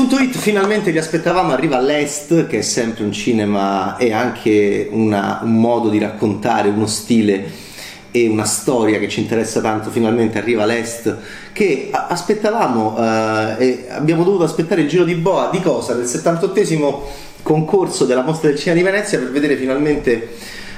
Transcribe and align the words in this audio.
Venice.it 0.00 0.38
finalmente 0.38 0.92
vi 0.92 0.98
aspettavamo, 0.98 1.52
arriva 1.52 1.76
all'Est, 1.76 2.46
che 2.46 2.58
è 2.58 2.62
sempre 2.62 3.04
un 3.04 3.12
cinema 3.12 3.98
e 3.98 4.12
anche 4.12 4.88
una, 4.90 5.40
un 5.42 5.60
modo 5.60 5.90
di 5.90 5.98
raccontare, 5.98 6.70
uno 6.70 6.86
stile 6.86 7.68
e 8.10 8.26
una 8.26 8.44
storia 8.44 8.98
che 8.98 9.10
ci 9.10 9.20
interessa 9.20 9.60
tanto, 9.60 9.90
finalmente 9.90 10.38
arriva 10.38 10.62
all'Est, 10.62 11.14
che 11.52 11.90
aspettavamo 11.92 12.96
eh, 12.98 13.54
e 13.58 13.86
abbiamo 13.90 14.24
dovuto 14.24 14.44
aspettare 14.44 14.80
il 14.80 14.88
giro 14.88 15.04
di 15.04 15.14
boa 15.16 15.50
di 15.52 15.60
cosa? 15.60 15.92
Del 15.92 16.06
78esimo 16.06 17.00
concorso 17.42 18.06
della 18.06 18.22
Mostra 18.22 18.48
del 18.48 18.58
Cinema 18.58 18.80
di 18.80 18.86
Venezia 18.86 19.18
per 19.18 19.30
vedere 19.30 19.56
finalmente, 19.56 20.30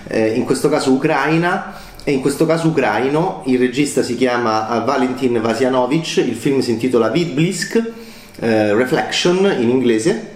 eh, 0.08 0.30
in 0.30 0.44
questo 0.44 0.68
caso 0.68 0.90
Ucraina, 0.90 1.78
e 2.02 2.10
in 2.10 2.20
questo 2.20 2.44
caso 2.44 2.66
ucraino, 2.66 3.42
il 3.46 3.60
regista 3.60 4.02
si 4.02 4.16
chiama 4.16 4.82
Valentin 4.84 5.40
Vasianovic, 5.40 6.16
il 6.16 6.34
film 6.34 6.58
si 6.58 6.72
intitola 6.72 7.08
Vidblisk, 7.10 8.01
eh, 8.40 8.74
Reflection 8.74 9.54
in 9.58 9.68
inglese, 9.68 10.30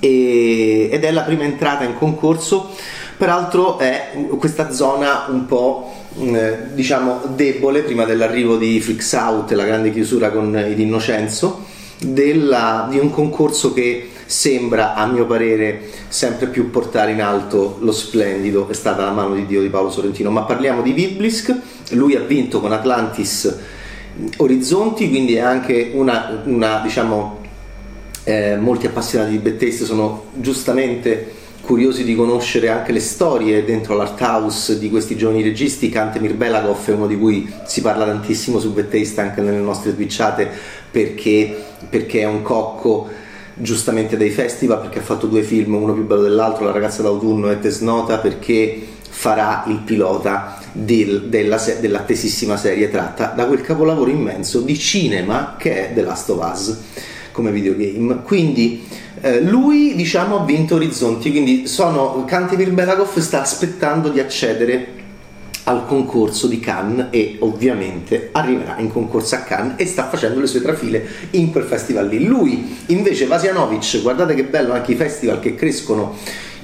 e, 0.00 0.88
ed 0.90 1.04
è 1.04 1.10
la 1.10 1.22
prima 1.22 1.44
entrata 1.44 1.84
in 1.84 1.94
concorso, 1.94 2.70
peraltro 3.16 3.78
è 3.78 4.12
questa 4.38 4.72
zona 4.72 5.26
un 5.28 5.46
po' 5.46 5.92
eh, 6.18 6.56
diciamo 6.72 7.20
debole 7.34 7.82
prima 7.82 8.04
dell'arrivo 8.04 8.56
di 8.56 8.80
Flix 8.80 9.12
Out, 9.12 9.52
la 9.52 9.64
grande 9.64 9.92
chiusura 9.92 10.30
con 10.30 10.56
Id 10.56 10.78
Innocenzo, 10.78 11.66
della, 11.98 12.86
di 12.90 12.98
un 12.98 13.10
concorso 13.10 13.72
che 13.74 14.08
sembra, 14.24 14.94
a 14.94 15.06
mio 15.06 15.26
parere, 15.26 15.82
sempre 16.08 16.46
più 16.46 16.70
portare 16.70 17.12
in 17.12 17.20
alto 17.20 17.78
lo 17.80 17.92
splendido, 17.92 18.68
è 18.68 18.72
stata 18.72 19.04
la 19.04 19.10
mano 19.10 19.34
di 19.34 19.44
Dio 19.44 19.60
di 19.60 19.68
Paolo 19.68 19.90
Sorrentino. 19.90 20.30
Ma 20.30 20.42
parliamo 20.42 20.82
di 20.82 20.92
Biblisk, 20.92 21.54
lui 21.90 22.14
ha 22.16 22.20
vinto 22.20 22.60
con 22.60 22.72
Atlantis 22.72 23.58
Orizzonti, 24.36 25.08
quindi 25.08 25.34
è 25.34 25.40
anche 25.40 25.92
una, 25.94 26.42
una 26.44 26.80
diciamo, 26.82 27.38
eh, 28.24 28.56
molti 28.56 28.86
appassionati 28.86 29.32
di 29.32 29.38
Betteste 29.38 29.84
sono 29.84 30.26
giustamente 30.34 31.38
curiosi 31.60 32.04
di 32.04 32.14
conoscere 32.14 32.68
anche 32.68 32.90
le 32.90 33.00
storie 33.00 33.64
dentro 33.64 33.94
l'art 33.94 34.20
house 34.20 34.78
di 34.78 34.90
questi 34.90 35.16
giovani 35.16 35.42
registi. 35.42 35.88
Kantemir 35.88 36.34
Belagov 36.34 36.84
è 36.86 36.92
uno 36.92 37.06
di 37.06 37.16
cui 37.16 37.52
si 37.64 37.80
parla 37.80 38.04
tantissimo 38.04 38.58
su 38.58 38.72
Betteste 38.72 39.20
anche 39.20 39.40
nelle 39.40 39.58
nostre 39.58 39.94
twitchate 39.94 40.50
perché, 40.90 41.56
perché 41.88 42.20
è 42.20 42.26
un 42.26 42.42
cocco 42.42 43.08
giustamente 43.54 44.16
dai 44.16 44.30
festival 44.30 44.80
perché 44.80 44.98
ha 44.98 45.02
fatto 45.02 45.26
due 45.26 45.42
film, 45.42 45.74
uno 45.74 45.92
più 45.92 46.04
bello 46.06 46.22
dell'altro, 46.22 46.64
La 46.64 46.72
ragazza 46.72 47.02
d'autunno 47.02 47.50
e 47.50 47.58
Tesnota 47.58 48.18
perché 48.18 48.86
farà 49.10 49.64
il 49.66 49.78
pilota 49.78 50.58
del, 50.72 51.24
della, 51.28 51.60
dell'attesissima 51.80 52.56
serie 52.56 52.90
tratta 52.90 53.32
da 53.36 53.46
quel 53.46 53.60
capolavoro 53.60 54.10
immenso 54.10 54.60
di 54.60 54.78
cinema 54.78 55.56
che 55.58 55.90
è 55.90 55.94
The 55.94 56.02
Last 56.02 56.30
of 56.30 56.50
Us 56.50 56.78
come 57.32 57.50
videogame. 57.50 58.22
Quindi 58.22 58.86
eh, 59.20 59.42
lui 59.42 59.94
diciamo 59.94 60.40
ha 60.40 60.44
vinto 60.44 60.76
Orizzonti, 60.76 61.30
quindi 61.30 61.66
sono 61.66 62.24
Kantemir 62.26 62.72
Belagov 62.72 63.18
sta 63.18 63.42
aspettando 63.42 64.08
di 64.08 64.20
accedere 64.20 64.98
al 65.64 65.86
concorso 65.86 66.46
di 66.46 66.58
Cannes 66.58 67.08
e 67.10 67.36
ovviamente 67.40 68.30
arriverà 68.32 68.78
in 68.78 68.90
concorso 68.90 69.34
a 69.34 69.38
Cannes 69.38 69.74
e 69.76 69.86
sta 69.86 70.08
facendo 70.08 70.40
le 70.40 70.46
sue 70.46 70.62
trafile 70.62 71.06
in 71.32 71.50
quel 71.50 71.64
festival 71.64 72.08
lì. 72.08 72.24
Lui 72.24 72.78
invece 72.86 73.26
Vasianovic, 73.26 74.00
guardate 74.00 74.34
che 74.34 74.44
bello 74.44 74.72
anche 74.72 74.92
i 74.92 74.96
festival 74.96 75.38
che 75.40 75.54
crescono 75.54 76.16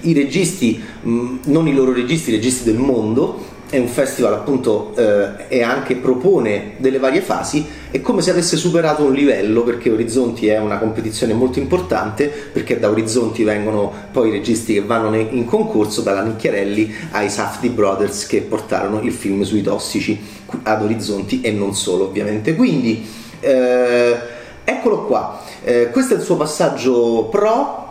i 0.09 0.12
registi, 0.12 0.81
mh, 1.03 1.37
non 1.45 1.67
i 1.69 1.75
loro 1.75 1.93
registi, 1.93 2.31
i 2.31 2.35
registi 2.35 2.65
del 2.65 2.79
mondo, 2.79 3.55
è 3.69 3.79
un 3.79 3.89
festival 3.89 4.33
appunto 4.33 4.95
eh, 4.97 5.47
e 5.49 5.62
anche 5.62 5.97
propone 5.97 6.75
delle 6.77 6.99
varie 6.99 7.21
fasi, 7.21 7.67
è 7.91 8.01
come 8.01 8.23
se 8.23 8.31
avesse 8.31 8.57
superato 8.57 9.03
un 9.03 9.12
livello 9.12 9.65
perché 9.65 9.91
Orizzonti 9.91 10.47
è 10.47 10.59
una 10.59 10.79
competizione 10.79 11.33
molto 11.33 11.59
importante 11.59 12.27
perché 12.27 12.78
da 12.78 12.89
Orizzonti 12.89 13.43
vengono 13.43 13.93
poi 14.12 14.28
i 14.28 14.33
registi 14.33 14.75
che 14.75 14.83
vanno 14.83 15.16
in 15.16 15.45
concorso 15.47 16.03
dalla 16.03 16.22
Nicchiarelli 16.22 16.95
ai 17.11 17.28
Safdie 17.28 17.71
Brothers 17.71 18.27
che 18.27 18.43
portarono 18.43 19.00
il 19.00 19.12
film 19.12 19.43
sui 19.43 19.62
tossici 19.62 20.19
ad 20.62 20.83
Orizzonti 20.83 21.41
e 21.41 21.50
non 21.50 21.75
solo 21.75 22.05
ovviamente. 22.05 22.55
Quindi 22.55 23.05
eh, 23.41 24.16
eccolo 24.62 25.06
qua, 25.06 25.43
eh, 25.65 25.91
questo 25.91 26.15
è 26.15 26.16
il 26.19 26.22
suo 26.22 26.37
passaggio 26.37 27.25
pro, 27.31 27.85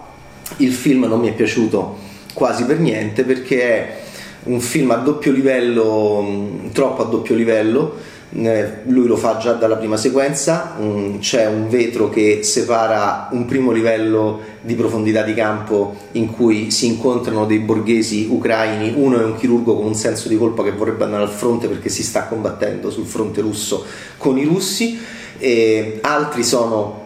il 0.58 0.72
film 0.72 1.06
non 1.06 1.20
mi 1.20 1.30
è 1.30 1.34
piaciuto 1.34 2.14
quasi 2.34 2.66
per 2.66 2.80
niente 2.80 3.24
perché 3.24 3.64
è 3.64 3.98
un 4.44 4.60
film 4.60 4.92
a 4.92 4.96
doppio 4.96 5.32
livello, 5.32 6.22
mm, 6.22 6.70
troppo 6.72 7.02
a 7.04 7.06
doppio 7.06 7.34
livello, 7.34 7.96
eh, 8.32 8.82
lui 8.88 9.08
lo 9.08 9.16
fa 9.16 9.38
già 9.38 9.54
dalla 9.54 9.78
prima 9.78 9.98
sequenza, 9.98 10.76
mm, 10.80 11.18
c'è 11.18 11.48
un 11.48 11.68
vetro 11.70 12.10
che 12.10 12.42
separa 12.44 13.30
un 13.32 13.46
primo 13.46 13.72
livello 13.72 14.40
di 14.62 14.76
profondità 14.76 15.24
di 15.24 15.34
campo 15.34 15.96
in 16.14 16.32
cui 16.32 16.70
si 16.70 16.88
incontrano 16.88 17.46
dei 17.46 17.60
borghesi 17.60 18.28
ucraini, 18.30 18.94
uno 18.96 19.20
è 19.20 19.24
un 19.24 19.36
chirurgo 19.36 19.76
con 19.76 19.86
un 19.86 19.96
senso 19.96 20.28
di 20.28 20.38
colpa 20.38 20.64
che 20.64 20.72
vorrebbe 20.72 21.06
andare 21.06 21.24
al 21.24 21.30
fronte 21.30 21.68
perché 21.68 21.90
si 21.90 22.04
sta 22.04 22.26
combattendo 22.26 22.92
sul 22.92 23.06
fronte 23.06 23.42
russo 23.42 23.84
con 24.18 24.38
i 24.38 24.44
russi, 24.44 25.00
e 25.38 26.00
altri 26.02 26.44
sono 26.44 27.05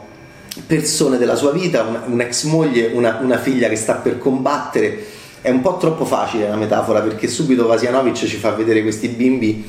persone 0.66 1.18
della 1.18 1.36
sua 1.36 1.52
vita, 1.52 2.04
un'ex 2.06 2.44
moglie, 2.44 2.92
una, 2.94 3.20
una 3.22 3.38
figlia 3.38 3.68
che 3.70 3.76
sta 3.76 3.96
per 3.96 4.18
combattere 4.18 5.06
è 5.42 5.50
un 5.50 5.62
po' 5.62 5.78
troppo 5.78 6.06
facile 6.06 6.50
la 6.50 6.56
metafora 6.56 7.00
perché 7.00 7.28
subito 7.28 7.66
Vasianovic 7.66 8.26
ci 8.26 8.38
fa 8.38 8.52
vedere 8.52 8.82
questi 8.82 9.08
bimbi. 9.08 9.64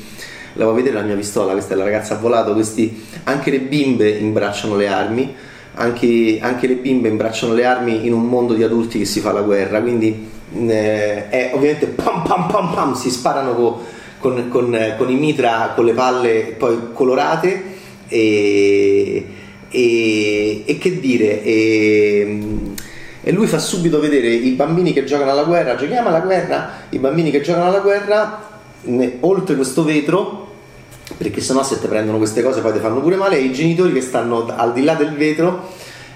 La 0.55 0.65
vuoi 0.65 0.77
vedere 0.77 0.95
la 0.95 1.03
mia 1.03 1.15
pistola? 1.15 1.53
Questa 1.53 1.73
è 1.73 1.77
la 1.77 1.85
ragazza 1.85 2.15
a 2.15 2.17
volato. 2.17 2.53
Questi, 2.53 3.05
anche 3.23 3.51
le 3.51 3.59
bimbe 3.59 4.09
imbracciano 4.09 4.75
le 4.75 4.87
armi 4.87 5.35
anche, 5.73 6.39
anche, 6.41 6.67
le 6.67 6.75
bimbe 6.75 7.07
imbracciano 7.07 7.53
le 7.53 7.65
armi 7.65 8.05
in 8.05 8.13
un 8.13 8.27
mondo 8.27 8.53
di 8.53 8.63
adulti 8.63 8.99
che 8.99 9.05
si 9.05 9.21
fa 9.21 9.31
la 9.31 9.41
guerra. 9.41 9.81
Quindi 9.81 10.29
eh, 10.53 11.29
è 11.29 11.51
ovviamente 11.53 11.87
pam 11.87 12.23
pam 12.23 12.47
pam 12.47 12.73
pam 12.73 12.93
si 12.93 13.09
sparano 13.09 13.53
co, 13.53 13.81
con, 14.19 14.49
con, 14.49 14.95
con, 14.97 15.09
i 15.09 15.15
mitra 15.15 15.71
con 15.73 15.85
le 15.85 15.93
palle 15.93 16.55
poi 16.57 16.77
colorate 16.93 17.63
e, 18.09 19.25
e, 19.71 20.63
e 20.65 20.77
che 20.77 20.99
dire 20.99 21.41
e, 21.43 22.39
e 23.23 23.31
lui 23.31 23.47
fa 23.47 23.59
subito 23.59 23.99
vedere 23.99 24.27
i 24.27 24.51
bambini 24.51 24.93
che 24.93 25.03
giocano 25.03 25.31
alla 25.31 25.43
guerra, 25.43 25.75
giochiamo 25.75 26.09
alla 26.09 26.19
guerra, 26.19 26.69
i 26.89 26.99
bambini 26.99 27.31
che 27.31 27.41
giocano 27.41 27.65
alla 27.65 27.79
guerra, 27.79 28.59
ne, 28.83 29.17
oltre 29.21 29.55
questo 29.55 29.83
vetro, 29.83 30.49
perché 31.17 31.39
sennò 31.39 31.63
se 31.63 31.79
ti 31.79 31.87
prendono 31.87 32.17
queste 32.17 32.41
cose 32.43 32.61
poi 32.61 32.73
ti 32.73 32.79
fanno 32.79 32.99
pure 32.99 33.15
male, 33.15 33.37
e 33.37 33.41
i 33.41 33.53
genitori 33.53 33.93
che 33.93 34.01
stanno 34.01 34.47
al 34.47 34.73
di 34.73 34.83
là 34.83 34.95
del 34.95 35.13
vetro 35.13 35.69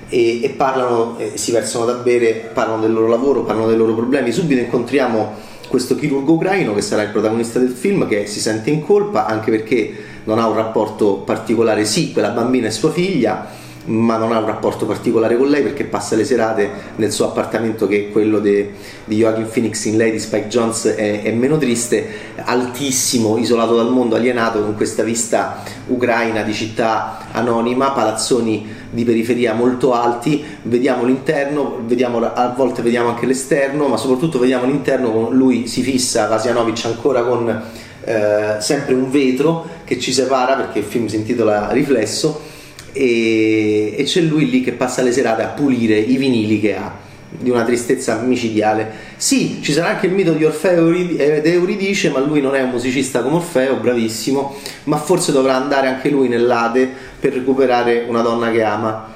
e, 0.10 0.44
e 0.44 0.50
parlano, 0.50 1.18
eh, 1.20 1.34
si 1.36 1.52
versano 1.52 1.86
da 1.86 1.94
bere, 1.94 2.50
parlano 2.54 2.82
del 2.82 2.94
loro 2.94 3.08
lavoro, 3.08 3.44
parlano 3.44 3.68
dei 3.68 3.78
loro 3.78 3.94
problemi. 3.94 4.32
Subito 4.32 4.62
incontriamo 4.62 5.34
questo 5.68 5.96
chirurgo 5.96 6.34
ucraino 6.34 6.74
che 6.74 6.82
sarà 6.82 7.04
il 7.04 7.10
protagonista 7.10 7.60
del 7.60 7.70
film 7.70 8.08
che 8.08 8.28
si 8.28 8.40
sente 8.40 8.70
in 8.70 8.82
colpa 8.82 9.26
anche 9.26 9.52
perché 9.52 9.94
non 10.26 10.40
ha 10.40 10.48
un 10.48 10.56
rapporto 10.56 11.16
particolare, 11.26 11.86
sì, 11.86 12.12
quella 12.12 12.30
bambina 12.30 12.68
è 12.68 12.72
sua 12.72 12.92
figlia 12.92 13.64
ma 13.86 14.18
non 14.18 14.32
ha 14.32 14.40
un 14.40 14.46
rapporto 14.46 14.86
particolare 14.86 15.38
con 15.38 15.48
lei 15.48 15.62
perché 15.62 15.84
passa 15.84 16.16
le 16.16 16.24
serate 16.24 16.70
nel 16.96 17.12
suo 17.12 17.26
appartamento 17.26 17.88
che 17.88 18.08
è 18.08 18.12
quello 18.12 18.40
de, 18.40 18.74
di 19.06 19.18
Joaquin 19.18 19.48
Phoenix 19.48 19.86
in 19.86 19.98
Lady 19.98 20.20
Spike 20.20 20.48
Jones 20.48 20.86
è, 20.88 21.22
è, 21.22 21.32
meno 21.32 21.58
triste, 21.58 22.08
altissimo, 22.44 23.38
isolato 23.38 23.76
dal 23.76 23.92
mondo, 23.92 24.16
alienato 24.16 24.62
con 24.62 24.76
questa 24.76 25.04
vista 25.04 25.64
ucraina 25.88 26.42
di 26.42 26.54
città 26.54 27.28
anonima, 27.32 27.92
palazzoni 27.92 28.84
di 28.90 29.04
periferia 29.04 29.54
molto 29.54 29.94
alti, 29.94 30.44
vediamo 30.64 31.04
l'interno, 31.04 31.82
vediamo, 31.86 32.20
a 32.20 32.54
volte 32.56 32.82
vediamo 32.82 33.10
anche 33.10 33.26
l'esterno, 33.26 33.88
ma 33.88 33.98
soprattutto 33.98 34.40
vediamo 34.40 34.66
l'interno, 34.66 35.30
lui 35.30 35.68
si 35.68 35.82
fissa, 35.82 36.28
Vasianovic 36.28 36.86
ancora 36.86 37.24
con 37.24 37.62
eh, 38.06 38.56
sempre 38.60 38.94
un 38.94 39.10
vetro 39.10 39.68
che 39.84 40.00
ci 40.00 40.14
separa 40.14 40.54
perché 40.56 40.80
il 40.80 40.86
film 40.86 41.08
si 41.08 41.16
intitola 41.16 41.72
Riflesso 41.72 42.42
e, 42.92 43.96
e 43.98 44.04
c'è 44.04 44.22
lui 44.22 44.50
lì 44.50 44.62
che 44.62 44.72
passa 44.72 45.02
le 45.02 45.12
serate 45.12 45.42
a 45.42 45.48
pulire 45.48 45.98
i 45.98 46.16
vinili 46.16 46.60
che 46.60 46.76
ha 46.76 47.04
di 47.38 47.50
una 47.50 47.64
tristezza 47.64 48.18
micidiale. 48.20 48.90
Sì, 49.18 49.60
ci 49.62 49.74
sarà 49.74 49.90
anche 49.90 50.08
il 50.08 50.14
mito 50.14 50.34
di 50.34 50.46
Orfeo 50.46 50.92
ed 50.92 51.46
Euridice, 51.46 52.10
ma 52.10 52.20
lui 52.20 52.42
non 52.42 52.56
è 52.56 52.62
un 52.62 52.70
musicista 52.70 53.22
come 53.22 53.36
Orfeo, 53.36 53.76
bravissimo, 53.76 54.56
ma 54.84 54.98
forse 54.98 55.32
dovrà 55.32 55.56
andare 55.56 55.88
anche 55.88 56.10
lui 56.10 56.28
nell'Ade 56.28 56.90
per 57.20 57.34
recuperare 57.34 58.06
una 58.08 58.22
donna 58.22 58.52
che 58.52 58.64
ama, 58.64 59.14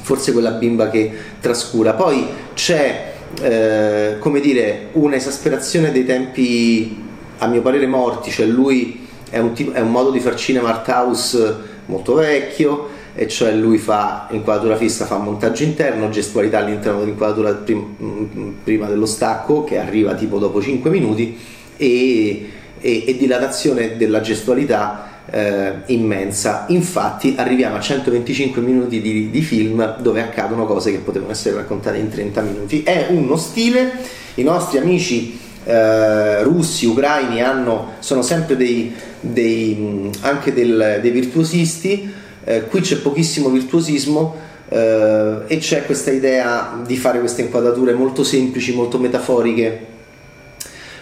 forse 0.00 0.32
quella 0.32 0.52
bimba 0.52 0.90
che 0.90 1.10
trascura. 1.40 1.92
Poi 1.92 2.26
c'è, 2.54 3.12
eh, 3.40 4.16
come 4.18 4.40
dire, 4.40 4.88
un'esasperazione 4.92 5.92
dei 5.92 6.04
tempi, 6.04 7.10
a 7.42 7.48
mio 7.48 7.60
parere, 7.60 7.86
morti, 7.86 8.30
cioè 8.30 8.46
lui 8.46 9.00
è 9.28 9.38
un, 9.38 9.52
tipo, 9.52 9.72
è 9.72 9.80
un 9.80 9.90
modo 9.90 10.10
di 10.10 10.20
far 10.20 10.36
cinema 10.36 10.68
art 10.68 10.88
house 10.88 11.56
molto 11.86 12.14
vecchio, 12.14 12.88
e 13.14 13.26
cioè 13.28 13.52
lui 13.52 13.78
fa 13.78 14.28
inquadratura 14.30 14.76
fissa, 14.76 15.04
fa 15.04 15.18
montaggio 15.18 15.64
interno, 15.64 16.08
gestualità 16.08 16.58
all'interno 16.58 17.00
dell'inquadratura 17.00 17.52
prim, 17.52 17.94
mm, 18.00 18.50
prima 18.62 18.86
dello 18.86 19.06
stacco 19.06 19.64
che 19.64 19.78
arriva 19.78 20.14
tipo 20.14 20.38
dopo 20.38 20.62
5 20.62 20.88
minuti 20.88 21.36
e, 21.76 22.48
e, 22.80 23.04
e 23.06 23.16
dilatazione 23.16 23.96
della 23.96 24.20
gestualità 24.20 25.24
eh, 25.30 25.72
immensa. 25.86 26.66
Infatti 26.68 27.34
arriviamo 27.36 27.76
a 27.76 27.80
125 27.80 28.62
minuti 28.62 29.00
di, 29.00 29.30
di, 29.30 29.42
film 29.42 29.96
dove 30.00 30.22
accadono 30.22 30.64
cose 30.64 30.92
che 30.92 30.98
potevano 30.98 31.32
essere 31.32 31.56
raccontate 31.56 31.98
in 31.98 32.08
30 32.08 32.40
minuti. 32.40 32.82
È 32.82 33.08
uno 33.10 33.36
stile, 33.36 33.92
i 34.34 34.42
nostri 34.42 34.78
amici 34.78 35.38
eh, 35.64 36.42
russi, 36.42 36.86
ucraini 36.86 37.42
hanno, 37.42 37.92
sono 37.98 38.22
sempre 38.22 38.56
dei, 38.56 38.94
dei, 39.20 40.10
anche 40.20 40.52
del, 40.52 40.98
dei 41.00 41.10
virtuosisti, 41.10 42.12
eh, 42.44 42.66
qui 42.66 42.80
c'è 42.80 42.96
pochissimo 42.96 43.48
virtuosismo 43.48 44.36
eh, 44.68 45.36
e 45.46 45.58
c'è 45.58 45.84
questa 45.86 46.10
idea 46.10 46.82
di 46.84 46.96
fare 46.96 47.20
queste 47.20 47.42
inquadrature 47.42 47.92
molto 47.94 48.24
semplici, 48.24 48.74
molto 48.74 48.98
metaforiche. 48.98 49.90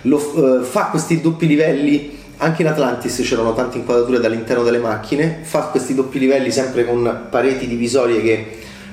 Lo, 0.03 0.61
eh, 0.61 0.65
fa 0.65 0.87
questi 0.87 1.21
doppi 1.21 1.47
livelli 1.47 2.19
anche 2.43 2.63
in 2.63 2.69
Atlantis 2.69 3.21
c'erano 3.23 3.53
tante 3.53 3.79
inquadrature 3.79 4.19
dall'interno 4.19 4.63
delle 4.63 4.79
macchine, 4.79 5.41
fa 5.43 5.65
questi 5.65 5.95
doppi 5.95 6.19
livelli 6.19 6.51
sempre 6.51 6.87
con 6.87 7.27
pareti 7.29 7.67
divisorie 7.67 8.23
che, 8.23 8.47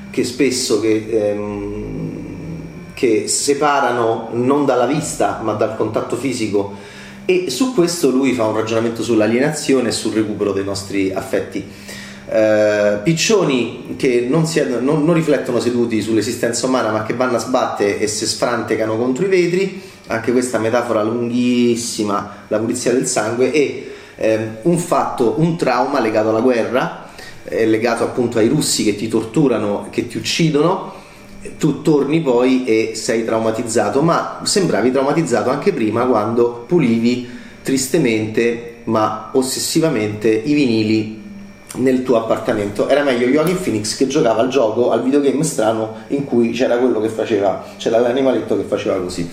che 0.10 0.24
spesso 0.26 0.82
che, 0.82 1.06
ehm, 1.10 1.87
che 2.98 3.28
separano 3.28 4.30
non 4.32 4.66
dalla 4.66 4.88
vista 4.88 5.40
ma 5.44 5.54
dal 5.54 5.78
contatto 5.78 6.16
fisico. 6.16 6.74
E 7.26 7.52
su 7.52 7.76
questo 7.76 8.10
lui 8.10 8.34
fa 8.34 8.46
un 8.46 8.56
ragionamento 8.56 9.04
sull'alienazione 9.04 9.90
e 9.90 9.92
sul 9.92 10.14
recupero 10.14 10.52
dei 10.52 10.64
nostri 10.64 11.14
affetti. 11.14 11.64
Eh, 12.28 12.98
piccioni 13.04 13.94
che 13.98 14.26
non, 14.28 14.48
si, 14.48 14.66
non, 14.68 15.06
non, 15.06 15.14
riflettono 15.14 15.60
seduti 15.60 16.02
sull'esistenza 16.02 16.66
umana 16.66 16.90
ma 16.90 17.04
che 17.04 17.14
vanno 17.14 17.36
a 17.36 17.40
sbattere 17.40 18.00
e 18.00 18.08
si 18.08 18.26
sfrantecano 18.26 18.98
contro 18.98 19.26
i 19.26 19.30
vetri. 19.30 19.80
Anche 20.08 20.32
questa 20.32 20.58
metafora 20.58 21.04
lunghissima, 21.04 22.46
la 22.48 22.58
pulizia 22.58 22.94
del 22.94 23.06
sangue 23.06 23.52
e 23.52 23.92
eh, 24.16 24.48
un 24.64 24.80
fatto, 24.80 25.36
un 25.38 25.56
trauma 25.56 26.00
legato 26.00 26.30
alla 26.30 26.42
guerra, 26.42 27.10
eh, 27.44 27.68
legato 27.68 28.06
appunto 28.06 28.40
ai 28.40 28.48
russi 28.48 28.84
che 28.84 28.96
ti 28.96 29.08
torturano, 29.08 29.88
che 29.92 30.08
ti 30.08 30.18
uccidono, 30.18 31.06
tu 31.58 31.82
torni 31.82 32.22
poi 32.22 32.66
e 32.66 32.92
sei 32.96 33.26
traumatizzato, 33.26 34.02
ma 34.02 34.42
sembravi 34.44 34.92
traumatizzato 34.92 35.50
anche 35.50 35.74
prima 35.74 36.06
quando 36.06 36.66
pulivi 36.68 37.30
tristemente 37.62 38.76
ma 38.86 39.32
ossessivamente 39.34 40.30
i 40.30 40.54
vinili 40.54 41.26
nel 41.76 42.04
tuo 42.04 42.18
appartamento. 42.18 42.88
Era 42.88 43.04
meglio 43.04 43.28
Joaquin 43.28 43.62
Phoenix 43.62 43.96
che 43.98 44.08
giocava 44.08 44.42
al 44.42 44.50
gioco, 44.50 44.92
al 44.92 45.04
videogame 45.04 45.44
strano 45.44 45.96
in 46.08 46.26
cui 46.26 46.52
c'era 46.52 46.78
quello 46.78 47.02
che 47.02 47.10
faceva, 47.10 47.64
c'era 47.78 48.00
l'animaletto 48.00 48.56
che 48.56 48.64
faceva 48.64 48.96
così 48.98 49.30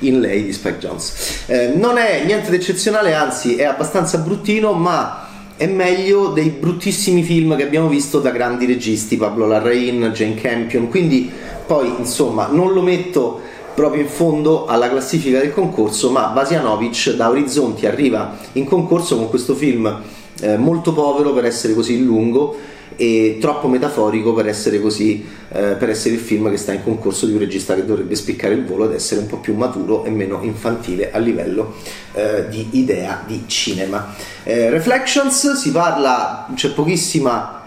in 0.00 0.20
lei 0.20 0.44
di 0.44 0.52
Spike 0.52 0.78
Jones. 0.78 1.44
Eh, 1.46 1.72
non 1.74 1.98
è 1.98 2.22
niente 2.24 2.50
di 2.50 2.56
eccezionale, 2.56 3.14
anzi 3.14 3.56
è 3.56 3.64
abbastanza 3.64 4.18
bruttino, 4.18 4.72
ma 4.72 5.27
è 5.58 5.66
meglio 5.66 6.28
dei 6.28 6.50
bruttissimi 6.50 7.24
film 7.24 7.56
che 7.56 7.64
abbiamo 7.64 7.88
visto 7.88 8.20
da 8.20 8.30
grandi 8.30 8.64
registi, 8.64 9.16
Pablo 9.16 9.44
Larrain, 9.44 10.12
Jane 10.14 10.36
Campion, 10.36 10.88
quindi 10.88 11.28
poi 11.66 11.92
insomma 11.98 12.46
non 12.46 12.72
lo 12.72 12.80
metto 12.80 13.40
proprio 13.74 14.02
in 14.02 14.08
fondo 14.08 14.66
alla 14.66 14.88
classifica 14.88 15.40
del 15.40 15.52
concorso, 15.52 16.10
ma 16.10 16.28
Vasianovic 16.32 17.16
da 17.16 17.28
Orizzonti 17.28 17.86
arriva 17.86 18.38
in 18.52 18.64
concorso 18.66 19.16
con 19.16 19.28
questo 19.28 19.56
film 19.56 20.00
eh, 20.40 20.56
molto 20.56 20.92
povero 20.92 21.32
per 21.32 21.44
essere 21.44 21.74
così 21.74 22.02
lungo 22.02 22.56
e 23.00 23.38
troppo 23.40 23.68
metaforico 23.68 24.32
per 24.34 24.48
essere 24.48 24.80
così 24.80 25.24
eh, 25.50 25.76
per 25.78 25.88
essere 25.88 26.16
il 26.16 26.20
film 26.20 26.50
che 26.50 26.56
sta 26.56 26.72
in 26.72 26.82
concorso 26.82 27.26
di 27.26 27.32
un 27.32 27.38
regista 27.38 27.74
che 27.74 27.84
dovrebbe 27.84 28.16
spiccare 28.16 28.54
il 28.54 28.64
volo 28.64 28.86
ed 28.86 28.92
essere 28.92 29.20
un 29.20 29.28
po' 29.28 29.36
più 29.36 29.54
maturo 29.54 30.04
e 30.04 30.10
meno 30.10 30.40
infantile 30.42 31.12
a 31.12 31.18
livello 31.18 31.76
eh, 32.14 32.46
di 32.48 32.70
idea 32.72 33.22
di 33.24 33.44
cinema. 33.46 34.14
Eh, 34.42 34.68
Reflections 34.70 35.52
si 35.54 35.70
parla 35.70 36.48
c'è 36.54 36.70
pochissima 36.70 37.62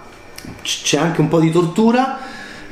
c'è 0.62 0.98
anche 0.98 1.22
un 1.22 1.28
po' 1.30 1.40
di 1.40 1.52
tortura 1.52 2.20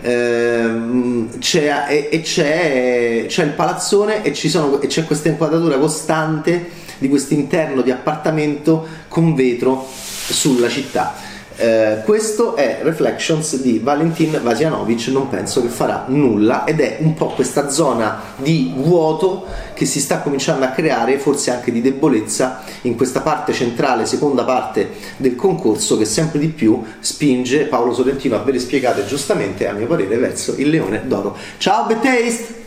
ehm, 0.01 1.39
c'è, 1.39 1.85
e, 1.87 2.09
e 2.11 2.21
c'è, 2.21 3.25
c'è, 3.27 3.43
il 3.43 3.51
palazzone 3.51 4.23
e, 4.23 4.33
sono, 4.33 4.81
e 4.81 4.87
c'è 4.87 5.05
questa 5.05 5.29
inquadratura 5.29 5.77
costante 5.77 6.87
di 6.99 7.09
questo 7.09 7.33
interno 7.33 7.81
di 7.81 7.91
appartamento 7.91 8.85
con 9.07 9.33
vetro 9.33 9.87
sulla 9.87 10.69
città. 10.69 11.27
Eh, 11.61 12.03
questo 12.05 12.55
è 12.55 12.79
Reflections 12.83 13.57
di 13.61 13.79
Valentin 13.83 14.39
Vasianovic, 14.41 15.07
non 15.07 15.27
penso 15.27 15.61
che 15.61 15.67
farà 15.67 16.05
nulla 16.07 16.63
ed 16.63 16.79
è 16.79 16.99
un 17.01 17.15
po' 17.15 17.31
questa 17.31 17.69
zona 17.69 18.21
di 18.37 18.71
vuoto 18.77 19.45
che 19.73 19.85
si 19.85 19.99
sta 19.99 20.19
cominciando 20.19 20.63
a 20.63 20.69
creare, 20.69 21.19
forse 21.19 21.51
anche 21.51 21.73
di 21.73 21.81
debolezza, 21.81 22.61
in 22.83 22.95
questa 22.95 23.19
parte 23.19 23.51
centrale, 23.51 24.05
seconda 24.05 24.45
parte 24.45 24.89
del 25.17 25.35
concorso 25.35 25.97
che 25.97 26.05
sempre 26.05 26.39
di 26.39 26.47
più 26.47 26.81
spinge 27.01 27.65
Paolo 27.65 27.93
Sorrentino 27.93 28.37
a 28.37 28.39
avere 28.39 28.57
spiegate 28.57 29.05
giustamente, 29.05 29.67
a 29.67 29.73
mio 29.73 29.87
parere, 29.87 30.15
verso 30.15 30.53
il 30.55 30.69
leone 30.69 31.01
d'oro. 31.07 31.35
Ciao, 31.57 31.85
Bad 31.85 32.01
Taste! 32.01 32.58